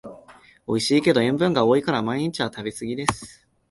[0.65, 3.47] おいしいけど塩分が多いから毎日は食べすぎです